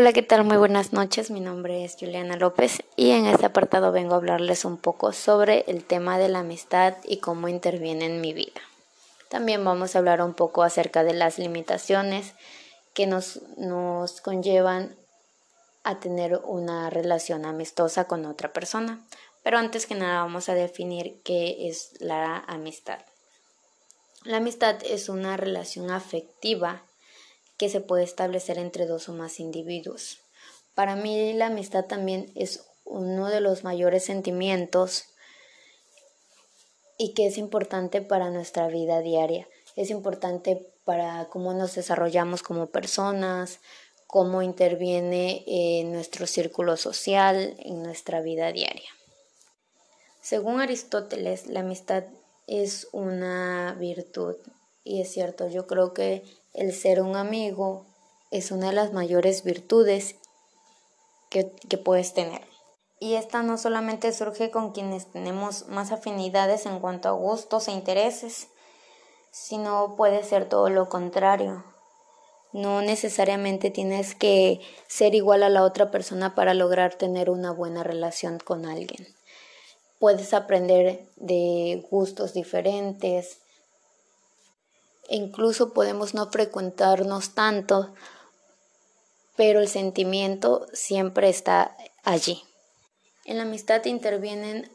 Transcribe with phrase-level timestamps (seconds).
[0.00, 0.44] Hola, ¿qué tal?
[0.44, 1.28] Muy buenas noches.
[1.28, 5.64] Mi nombre es Juliana López y en este apartado vengo a hablarles un poco sobre
[5.66, 8.60] el tema de la amistad y cómo interviene en mi vida.
[9.28, 12.34] También vamos a hablar un poco acerca de las limitaciones
[12.94, 14.94] que nos, nos conllevan
[15.82, 19.04] a tener una relación amistosa con otra persona.
[19.42, 23.00] Pero antes que nada vamos a definir qué es la amistad.
[24.22, 26.84] La amistad es una relación afectiva
[27.58, 30.20] que se puede establecer entre dos o más individuos.
[30.74, 35.04] Para mí la amistad también es uno de los mayores sentimientos
[36.96, 39.46] y que es importante para nuestra vida diaria.
[39.76, 43.60] Es importante para cómo nos desarrollamos como personas,
[44.06, 48.88] cómo interviene en nuestro círculo social, en nuestra vida diaria.
[50.22, 52.04] Según Aristóteles, la amistad
[52.46, 54.36] es una virtud
[54.82, 56.24] y es cierto, yo creo que
[56.58, 57.86] el ser un amigo
[58.32, 60.16] es una de las mayores virtudes
[61.30, 61.44] que,
[61.84, 62.42] puedes tener.
[63.00, 67.72] Y esta no solamente surge con quienes tenemos más afinidades en cuanto a gustos e
[67.72, 68.48] intereses,
[69.30, 71.64] sino puede ser todo lo contrario.
[72.52, 77.84] No necesariamente tienes que ser igual a la otra persona para lograr tener una buena
[77.84, 79.06] relación con alguien.
[80.00, 83.42] Puedes aprender de gustos diferentes,
[85.08, 87.92] incluso podemos no frecuentarnos tanto,
[89.36, 92.42] pero el sentimiento siempre está allí.
[93.24, 94.70] En la amistad intervienen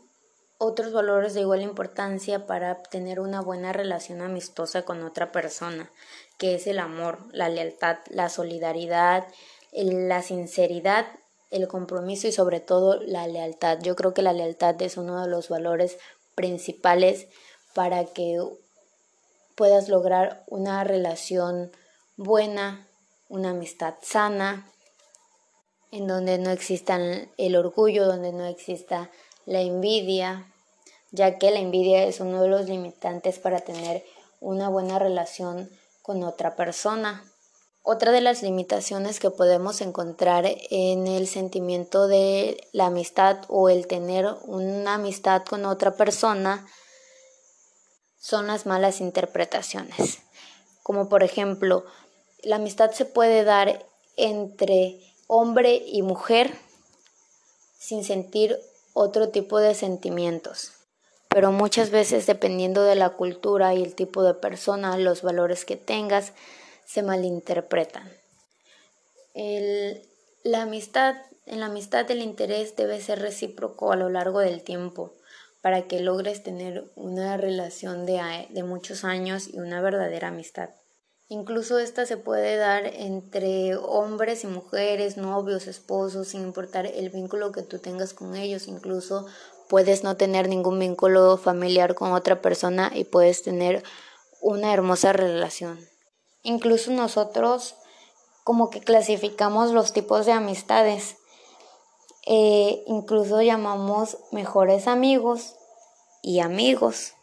[0.57, 5.91] otros valores de igual importancia para tener una buena relación amistosa con otra persona,
[6.37, 9.27] que es el amor, la lealtad, la solidaridad,
[9.71, 11.07] la sinceridad,
[11.51, 13.79] el compromiso y sobre todo la lealtad.
[13.81, 15.97] Yo creo que la lealtad es uno de los valores
[16.35, 17.27] principales
[17.73, 18.39] para que
[19.55, 21.71] puedas lograr una relación
[22.17, 22.87] buena,
[23.29, 24.69] una amistad sana,
[25.91, 26.99] en donde no exista
[27.37, 29.11] el orgullo, donde no exista
[29.45, 30.51] la envidia,
[31.11, 34.03] ya que la envidia es uno de los limitantes para tener
[34.39, 35.69] una buena relación
[36.01, 37.23] con otra persona.
[37.83, 43.87] Otra de las limitaciones que podemos encontrar en el sentimiento de la amistad o el
[43.87, 46.65] tener una amistad con otra persona
[48.23, 50.19] son las malas interpretaciones.
[50.81, 51.83] Como por ejemplo,
[52.41, 53.85] la amistad se puede dar
[54.15, 54.97] entre
[55.27, 56.55] hombre y mujer
[57.77, 58.57] sin sentir
[58.93, 60.71] otro tipo de sentimientos.
[61.27, 65.75] Pero muchas veces dependiendo de la cultura y el tipo de persona, los valores que
[65.75, 66.31] tengas,
[66.85, 68.09] se malinterpretan.
[70.43, 75.11] la amistad, en la amistad el interés debe ser recíproco a lo largo del tiempo
[75.63, 78.19] para que logres tener una relación de,
[78.49, 80.71] de muchos años y una verdadera amistad.
[81.29, 87.53] Incluso esta se puede dar entre hombres y mujeres, novios, esposos, sin importar el vínculo
[87.53, 88.67] que tú tengas con ellos.
[88.67, 89.25] Incluso
[89.69, 93.83] puedes no tener ningún vínculo familiar con otra persona y puedes tener
[94.41, 95.79] una hermosa relación.
[96.43, 97.75] Incluso nosotros
[98.43, 101.15] como que clasificamos los tipos de amistades.
[102.25, 105.55] Eh, incluso llamamos mejores amigos
[106.21, 107.13] y amigos.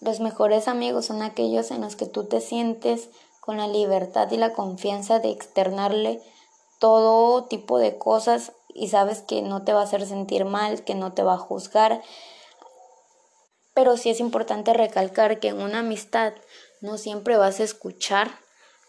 [0.00, 3.08] Los mejores amigos son aquellos en los que tú te sientes
[3.40, 6.20] con la libertad y la confianza de externarle
[6.78, 10.94] todo tipo de cosas y sabes que no te va a hacer sentir mal, que
[10.94, 12.02] no te va a juzgar.
[13.72, 16.34] Pero sí es importante recalcar que en una amistad
[16.82, 18.30] no siempre vas a escuchar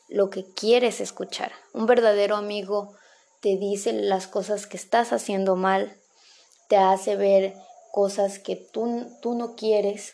[0.10, 1.54] lo que quieres escuchar.
[1.74, 2.94] Un verdadero amigo
[3.42, 5.96] te dice las cosas que estás haciendo mal,
[6.68, 7.56] te hace ver
[7.92, 10.14] cosas que tú, tú no quieres,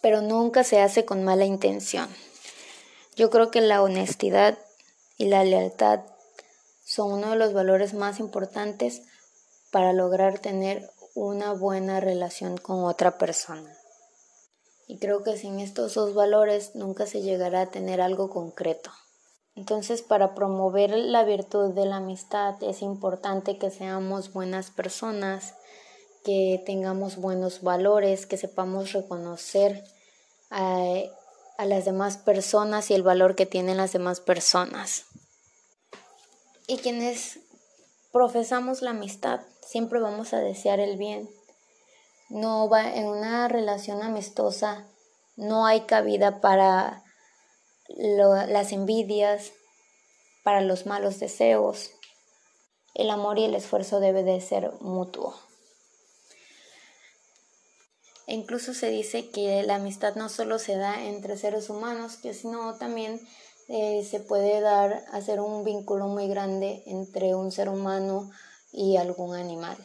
[0.00, 2.08] pero nunca se hace con mala intención.
[3.16, 4.58] Yo creo que la honestidad
[5.16, 6.00] y la lealtad
[6.84, 9.02] son uno de los valores más importantes
[9.70, 13.74] para lograr tener una buena relación con otra persona.
[14.86, 18.92] Y creo que sin estos dos valores nunca se llegará a tener algo concreto.
[19.56, 25.54] Entonces, para promover la virtud de la amistad es importante que seamos buenas personas,
[26.24, 29.82] que tengamos buenos valores, que sepamos reconocer
[30.50, 30.82] a,
[31.56, 35.06] a, las demás personas y el valor que tienen las demás personas.
[36.66, 37.38] Y quienes
[38.12, 41.30] profesamos la amistad, siempre vamos a desear el bien.
[42.28, 44.84] No va en una relación amistosa,
[45.36, 47.05] no hay cabida para
[47.88, 49.52] las envidias,
[50.42, 51.90] para los malos deseos.
[52.94, 55.34] El amor y el esfuerzo debe de ser mutuo.
[58.28, 62.76] E incluso se dice que la amistad no solo se da entre seres humanos, sino
[62.76, 63.20] también
[63.68, 68.30] eh, se puede dar, hacer un vínculo muy grande entre un ser humano
[68.72, 69.76] y algún animal.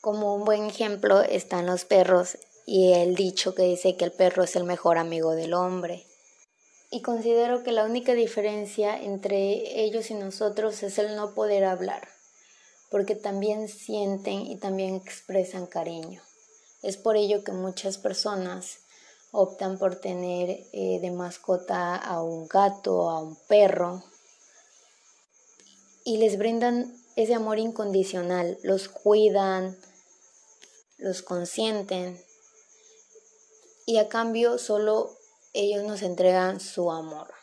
[0.00, 4.44] Como un buen ejemplo están los perros y el dicho que dice que el perro
[4.44, 6.07] es el mejor amigo del hombre.
[6.90, 12.08] Y considero que la única diferencia entre ellos y nosotros es el no poder hablar,
[12.90, 16.22] porque también sienten y también expresan cariño.
[16.82, 18.78] Es por ello que muchas personas
[19.32, 24.02] optan por tener eh, de mascota a un gato, a un perro,
[26.04, 29.76] y les brindan ese amor incondicional, los cuidan,
[30.96, 32.18] los consienten,
[33.84, 35.17] y a cambio solo
[35.52, 37.37] ellos nos entregan su amor.